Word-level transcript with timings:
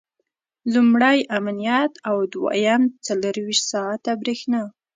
لومړی 0.73 1.19
امنیت 1.37 1.93
او 2.09 2.15
دویم 2.33 2.83
څلرویشت 3.05 3.63
ساعته 3.71 4.11
برېښنا. 4.21 4.61